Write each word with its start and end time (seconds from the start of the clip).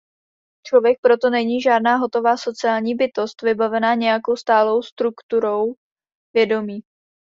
Člověk 0.65 0.97
proto 1.01 1.29
není 1.29 1.61
žádná 1.61 1.95
hotová 1.95 2.37
sociální 2.37 2.95
bytost 2.95 3.41
vybavená 3.41 3.95
nějakou 3.95 4.35
stálou 4.35 4.81
strukturou 4.81 5.73
vědomí. 6.35 6.79